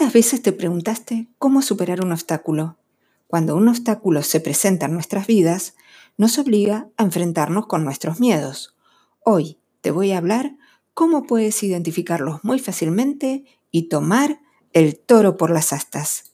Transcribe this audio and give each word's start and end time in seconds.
¿Cuántas 0.00 0.14
veces 0.14 0.40
te 0.40 0.52
preguntaste 0.52 1.28
cómo 1.36 1.60
superar 1.60 2.02
un 2.02 2.12
obstáculo? 2.12 2.78
Cuando 3.26 3.54
un 3.54 3.68
obstáculo 3.68 4.22
se 4.22 4.40
presenta 4.40 4.86
en 4.86 4.94
nuestras 4.94 5.26
vidas, 5.26 5.74
nos 6.16 6.38
obliga 6.38 6.88
a 6.96 7.02
enfrentarnos 7.02 7.66
con 7.66 7.84
nuestros 7.84 8.18
miedos. 8.18 8.74
Hoy 9.22 9.58
te 9.82 9.90
voy 9.90 10.12
a 10.12 10.16
hablar 10.16 10.56
cómo 10.94 11.24
puedes 11.24 11.62
identificarlos 11.62 12.42
muy 12.44 12.58
fácilmente 12.58 13.44
y 13.70 13.90
tomar 13.90 14.40
el 14.72 14.98
toro 14.98 15.36
por 15.36 15.50
las 15.50 15.70
astas. 15.74 16.32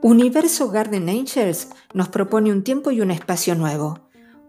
Universo 0.00 0.70
Garden 0.70 1.10
Angels 1.10 1.68
nos 1.92 2.08
propone 2.08 2.52
un 2.52 2.64
tiempo 2.64 2.90
y 2.90 3.02
un 3.02 3.10
espacio 3.10 3.54
nuevo. 3.54 4.00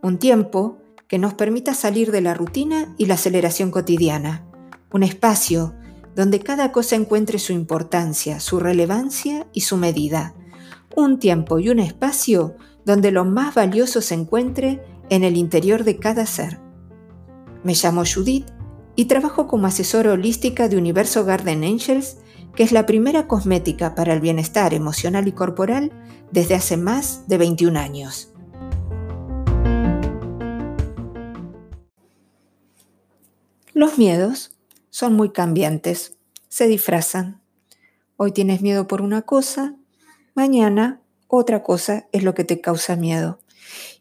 Un 0.01 0.17
tiempo 0.17 0.77
que 1.07 1.19
nos 1.19 1.33
permita 1.33 1.73
salir 1.73 2.11
de 2.11 2.21
la 2.21 2.33
rutina 2.33 2.93
y 2.97 3.05
la 3.05 3.15
aceleración 3.15 3.71
cotidiana. 3.71 4.45
Un 4.91 5.03
espacio 5.03 5.73
donde 6.15 6.39
cada 6.39 6.71
cosa 6.71 6.95
encuentre 6.95 7.39
su 7.39 7.53
importancia, 7.53 8.39
su 8.39 8.59
relevancia 8.59 9.47
y 9.53 9.61
su 9.61 9.77
medida. 9.77 10.33
Un 10.95 11.19
tiempo 11.19 11.59
y 11.59 11.69
un 11.69 11.79
espacio 11.79 12.55
donde 12.85 13.11
lo 13.11 13.23
más 13.23 13.53
valioso 13.53 14.01
se 14.01 14.15
encuentre 14.15 14.81
en 15.09 15.23
el 15.23 15.37
interior 15.37 15.83
de 15.83 15.97
cada 15.97 16.25
ser. 16.25 16.59
Me 17.63 17.73
llamo 17.73 18.03
Judith 18.03 18.47
y 18.95 19.05
trabajo 19.05 19.47
como 19.47 19.67
asesora 19.67 20.13
holística 20.13 20.67
de 20.67 20.77
Universo 20.77 21.23
Garden 21.23 21.63
Angels, 21.63 22.17
que 22.55 22.63
es 22.63 22.71
la 22.71 22.85
primera 22.85 23.27
cosmética 23.27 23.93
para 23.93 24.13
el 24.13 24.19
bienestar 24.19 24.73
emocional 24.73 25.27
y 25.27 25.33
corporal 25.33 25.91
desde 26.31 26.55
hace 26.55 26.77
más 26.77 27.27
de 27.27 27.37
21 27.37 27.79
años. 27.79 28.33
Los 33.77 33.99
miedos 33.99 34.57
son 34.89 35.13
muy 35.13 35.29
cambiantes, 35.29 36.17
se 36.49 36.67
disfrazan. 36.67 37.43
Hoy 38.15 38.31
tienes 38.31 38.63
miedo 38.63 38.87
por 38.87 39.03
una 39.03 39.21
cosa, 39.21 39.75
mañana 40.33 41.03
otra 41.27 41.61
cosa 41.61 42.07
es 42.11 42.23
lo 42.23 42.33
que 42.33 42.43
te 42.43 42.59
causa 42.59 42.95
miedo. 42.95 43.39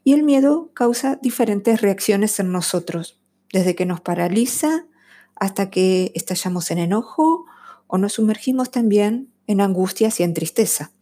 Y 0.02 0.14
el 0.14 0.22
miedo 0.22 0.70
causa 0.72 1.16
diferentes 1.16 1.82
reacciones 1.82 2.40
en 2.40 2.52
nosotros, 2.52 3.20
desde 3.52 3.74
que 3.74 3.84
nos 3.84 4.00
paraliza 4.00 4.86
hasta 5.34 5.68
que 5.68 6.10
estallamos 6.14 6.70
en 6.70 6.78
enojo 6.78 7.44
o 7.86 7.98
nos 7.98 8.14
sumergimos 8.14 8.70
también 8.70 9.30
en 9.46 9.60
angustias 9.60 10.20
y 10.20 10.22
en 10.22 10.32
tristeza. 10.32 10.92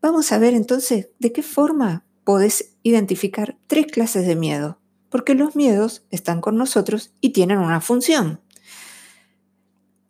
Vamos 0.00 0.30
a 0.30 0.38
ver 0.38 0.54
entonces 0.54 1.08
de 1.18 1.32
qué 1.32 1.42
forma 1.42 2.04
podés 2.22 2.76
identificar 2.84 3.58
tres 3.66 3.86
clases 3.86 4.28
de 4.28 4.36
miedo 4.36 4.78
porque 5.14 5.36
los 5.36 5.54
miedos 5.54 6.04
están 6.10 6.40
con 6.40 6.56
nosotros 6.56 7.12
y 7.20 7.30
tienen 7.30 7.58
una 7.58 7.80
función. 7.80 8.40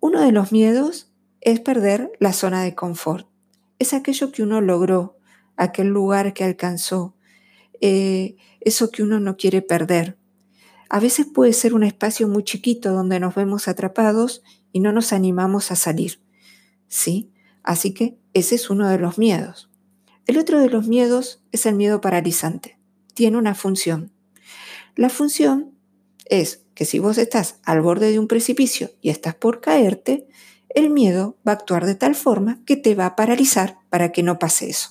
Uno 0.00 0.22
de 0.22 0.32
los 0.32 0.50
miedos 0.50 1.12
es 1.42 1.60
perder 1.60 2.12
la 2.20 2.32
zona 2.32 2.62
de 2.62 2.74
confort. 2.74 3.28
Es 3.78 3.92
aquello 3.92 4.32
que 4.32 4.42
uno 4.42 4.62
logró, 4.62 5.18
aquel 5.56 5.88
lugar 5.88 6.32
que 6.32 6.42
alcanzó, 6.42 7.14
eh, 7.82 8.36
eso 8.60 8.90
que 8.90 9.02
uno 9.02 9.20
no 9.20 9.36
quiere 9.36 9.60
perder. 9.60 10.16
A 10.88 11.00
veces 11.00 11.26
puede 11.26 11.52
ser 11.52 11.74
un 11.74 11.84
espacio 11.84 12.26
muy 12.26 12.42
chiquito 12.42 12.90
donde 12.94 13.20
nos 13.20 13.34
vemos 13.34 13.68
atrapados 13.68 14.42
y 14.72 14.80
no 14.80 14.90
nos 14.90 15.12
animamos 15.12 15.70
a 15.70 15.76
salir. 15.76 16.22
¿Sí? 16.88 17.30
Así 17.62 17.92
que 17.92 18.16
ese 18.32 18.54
es 18.54 18.70
uno 18.70 18.88
de 18.88 18.96
los 18.96 19.18
miedos. 19.18 19.70
El 20.26 20.38
otro 20.38 20.60
de 20.60 20.70
los 20.70 20.88
miedos 20.88 21.44
es 21.52 21.66
el 21.66 21.74
miedo 21.74 22.00
paralizante. 22.00 22.78
Tiene 23.12 23.36
una 23.36 23.54
función. 23.54 24.13
La 24.96 25.08
función 25.08 25.74
es 26.26 26.62
que 26.74 26.84
si 26.84 26.98
vos 26.98 27.18
estás 27.18 27.56
al 27.64 27.80
borde 27.80 28.10
de 28.10 28.18
un 28.18 28.28
precipicio 28.28 28.90
y 29.00 29.10
estás 29.10 29.34
por 29.34 29.60
caerte, 29.60 30.26
el 30.68 30.90
miedo 30.90 31.36
va 31.46 31.52
a 31.52 31.54
actuar 31.56 31.86
de 31.86 31.94
tal 31.94 32.14
forma 32.14 32.60
que 32.64 32.76
te 32.76 32.94
va 32.94 33.06
a 33.06 33.16
paralizar 33.16 33.78
para 33.90 34.12
que 34.12 34.22
no 34.22 34.38
pase 34.38 34.70
eso. 34.70 34.90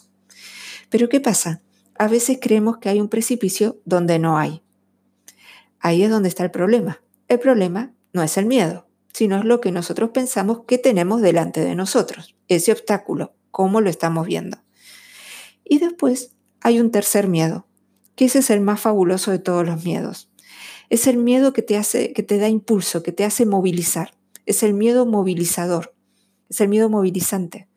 Pero 0.90 1.10
¿qué 1.10 1.20
pasa? 1.20 1.62
A 1.98 2.08
veces 2.08 2.38
creemos 2.42 2.78
que 2.78 2.90
hay 2.90 3.00
un 3.00 3.10
precipicio 3.10 3.82
donde 3.86 4.20
no 4.20 4.38
hay. 4.38 4.64
Ahí 5.80 6.04
es 6.04 6.10
donde 6.10 6.30
está 6.30 6.44
el 6.44 6.52
problema. 6.52 7.02
El 7.28 7.40
problema 7.40 7.94
no 8.14 8.24
es 8.24 8.38
el 8.38 8.46
miedo, 8.46 8.88
sino 9.14 9.38
es 9.38 9.46
lo 9.46 9.62
que 9.62 9.72
nosotros 9.72 10.12
pensamos 10.12 10.62
que 10.66 10.78
tenemos 10.78 11.22
delante 11.22 11.62
de 11.62 11.76
nosotros, 11.76 12.36
ese 12.48 12.72
obstáculo, 12.72 13.36
cómo 13.52 13.82
lo 13.82 13.90
estamos 13.90 14.26
viendo. 14.26 14.58
Y 15.64 15.80
después 15.80 16.32
hay 16.62 16.80
un 16.80 16.92
tercer 16.92 17.28
miedo, 17.28 17.68
que 18.16 18.26
ese 18.26 18.40
es 18.40 18.50
el 18.50 18.62
más 18.62 18.82
fabuloso 18.82 19.32
de 19.32 19.40
todos 19.40 19.66
los 19.66 19.84
miedos. 19.84 20.30
Es 20.90 21.08
el 21.08 21.18
miedo 21.18 21.54
que 21.54 21.62
te 21.62 21.78
hace, 21.78 22.14
que 22.14 22.24
te 22.24 22.38
da 22.38 22.50
impulso, 22.50 23.04
que 23.04 23.12
te 23.12 23.24
hace 23.24 23.46
movilizar. 23.46 24.14
Es 24.46 24.64
el 24.64 24.74
miedo 24.74 25.06
movilizador. 25.06 25.96
Es 26.50 26.62
el 26.62 26.68
miedo 26.68 26.90
movilizante. 26.90 27.68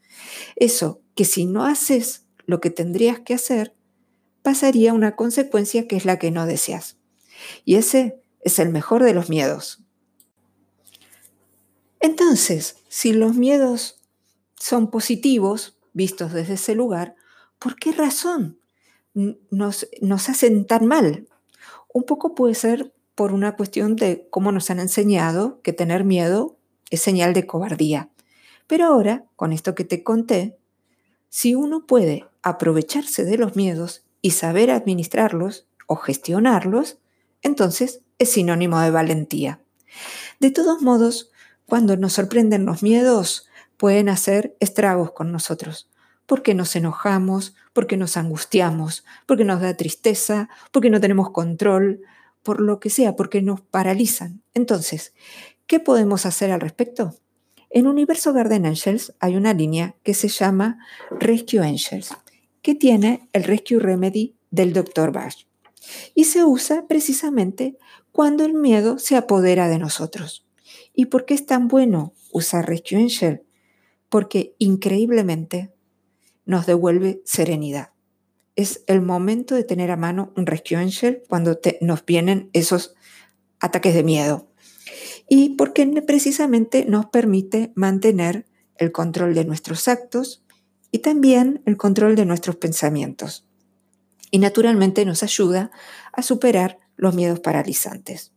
Eso 0.57 1.01
que 1.15 1.25
si 1.25 1.47
no 1.47 1.65
haces 1.65 2.27
lo 2.45 2.61
que 2.61 2.71
tendrías 2.71 3.21
que 3.21 3.35
hacer, 3.35 3.75
pasaría 4.43 4.93
una 4.93 5.17
consecuencia 5.17 5.89
que 5.89 5.97
es 5.97 6.05
la 6.05 6.19
que 6.19 6.31
no 6.31 6.47
deseas. 6.47 6.99
Y 7.65 7.77
ese 7.77 8.21
es 8.41 8.59
el 8.59 8.69
mejor 8.69 9.03
de 9.03 9.15
los 9.15 9.29
miedos. 9.29 9.83
Entonces, 12.01 12.77
si 12.89 13.13
los 13.13 13.35
miedos 13.35 14.01
son 14.55 14.91
positivos, 14.91 15.79
vistos 15.93 16.33
desde 16.33 16.55
ese 16.55 16.75
lugar, 16.75 17.17
¿por 17.59 17.77
qué 17.77 17.93
razón 17.93 18.61
nos, 19.17 19.89
nos 20.01 20.29
hacen 20.29 20.67
tan 20.67 20.87
mal. 20.87 21.27
Un 21.93 22.05
poco 22.05 22.35
puede 22.35 22.55
ser 22.55 22.93
por 23.15 23.33
una 23.33 23.57
cuestión 23.57 23.97
de 23.97 24.29
cómo 24.31 24.53
nos 24.53 24.71
han 24.71 24.79
enseñado 24.79 25.61
que 25.63 25.73
tener 25.73 26.05
miedo 26.05 26.59
es 26.91 27.01
señal 27.01 27.33
de 27.33 27.47
cobardía. 27.47 28.11
Pero 28.67 28.85
ahora, 28.85 29.25
con 29.35 29.53
esto 29.53 29.75
que 29.75 29.85
te 29.85 30.03
conté, 30.05 30.59
si 31.31 31.55
uno 31.55 31.87
puede 31.87 32.27
aprovecharse 32.43 33.25
de 33.25 33.39
los 33.39 33.57
miedos 33.57 34.05
y 34.21 34.33
saber 34.33 34.71
administrarlos 34.71 35.67
o 35.87 35.97
gestionarlos, 35.97 36.99
entonces 37.43 38.01
es 38.19 38.31
sinónimo 38.31 38.79
de 38.81 38.91
valentía. 38.91 39.61
De 40.41 40.51
todos 40.51 40.83
modos, 40.83 41.31
cuando 41.65 41.97
nos 41.97 42.13
sorprenden 42.13 42.67
los 42.67 42.83
miedos, 42.83 43.49
pueden 43.79 44.09
hacer 44.09 44.57
estragos 44.61 45.13
con 45.13 45.33
nosotros 45.33 45.89
porque 46.27 46.55
nos 46.55 46.77
enojamos, 46.77 47.55
porque 47.73 47.97
nos 47.97 48.17
angustiamos, 48.17 49.05
porque 49.27 49.45
nos 49.45 49.61
da 49.61 49.75
tristeza, 49.75 50.49
porque 50.73 50.91
no 50.91 51.01
tenemos 51.01 51.31
control, 51.31 52.03
por 52.43 52.61
lo 52.61 52.79
que 52.81 52.91
sea, 52.91 53.17
porque 53.17 53.43
nos 53.43 53.61
paralizan. 53.61 54.43
Entonces, 54.55 55.15
¿qué 55.67 55.81
podemos 55.81 56.27
hacer 56.27 56.51
al 56.51 56.61
respecto? 56.61 57.17
En 57.71 57.87
Universo 57.87 58.33
Garden 58.33 58.67
Angels 58.67 59.15
hay 59.21 59.37
una 59.37 59.53
línea 59.53 59.97
que 60.03 60.15
se 60.15 60.29
llama 60.29 60.79
Rescue 61.11 61.61
Angels, 61.61 62.15
que 62.63 62.75
tiene 62.75 63.29
el 63.33 63.45
Rescue 63.45 63.79
Remedy 63.79 64.37
del 64.51 64.73
Dr. 64.73 65.13
Bach. 65.13 65.35
Y 66.15 66.25
se 66.25 66.45
usa 66.45 66.87
precisamente 66.89 67.77
cuando 68.13 68.45
el 68.45 68.55
miedo 68.55 68.99
se 68.99 69.17
apodera 69.17 69.69
de 69.69 69.79
nosotros. 69.79 70.47
¿Y 70.95 71.07
por 71.07 71.27
qué 71.27 71.35
es 71.35 71.47
tan 71.47 71.69
bueno 71.69 72.15
usar 72.33 72.67
Rescue 72.67 72.99
Angel? 72.99 73.43
Porque 74.09 74.55
increíblemente 74.59 75.76
nos 76.47 76.65
devuelve 76.65 77.21
serenidad. 77.25 77.91
Es 78.55 78.83
el 78.87 79.03
momento 79.03 79.55
de 79.55 79.65
tener 79.65 79.91
a 79.91 79.97
mano 79.97 80.33
un 80.37 80.47
Rescue 80.47 80.79
Angel 80.79 81.23
cuando 81.29 81.61
nos 81.83 82.07
vienen 82.07 82.49
esos 82.55 82.95
ataques 83.61 83.95
de 83.95 84.03
miedo. 84.03 84.49
Y 85.29 85.51
porque 85.51 85.87
precisamente 86.07 86.87
nos 86.87 87.07
permite 87.07 87.73
mantener 87.75 88.47
el 88.77 88.93
control 88.93 89.35
de 89.35 89.45
nuestros 89.45 89.89
actos 89.89 90.45
y 90.91 91.01
también 91.01 91.63
el 91.67 91.77
control 91.77 92.15
de 92.15 92.25
nuestros 92.25 92.57
pensamientos. 92.57 93.47
Y 94.31 94.39
naturalmente 94.39 95.05
nos 95.05 95.23
ayuda 95.23 95.71
a 96.13 96.23
superar 96.23 96.79
los 96.97 97.15
miedos 97.15 97.41
paralizantes. 97.41 98.33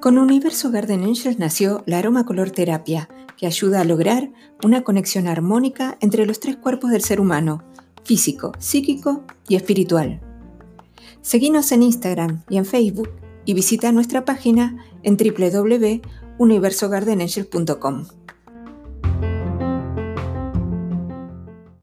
Con 0.00 0.16
Universo 0.16 0.70
Garden 0.70 1.04
Angels 1.04 1.38
nació 1.38 1.82
la 1.84 1.98
aroma 1.98 2.24
color 2.24 2.52
terapia, 2.52 3.10
que 3.36 3.46
ayuda 3.46 3.82
a 3.82 3.84
lograr 3.84 4.30
una 4.64 4.82
conexión 4.82 5.28
armónica 5.28 5.98
entre 6.00 6.24
los 6.24 6.40
tres 6.40 6.56
cuerpos 6.56 6.90
del 6.90 7.02
ser 7.02 7.20
humano, 7.20 7.62
físico, 8.02 8.52
psíquico 8.58 9.24
y 9.46 9.56
espiritual. 9.56 10.22
Seguinos 11.20 11.70
en 11.72 11.82
Instagram 11.82 12.44
y 12.48 12.56
en 12.56 12.64
Facebook 12.64 13.10
y 13.44 13.52
visita 13.52 13.92
nuestra 13.92 14.24
página 14.24 14.82
en 15.02 15.18
www.universogardenangels.com. 15.18 18.06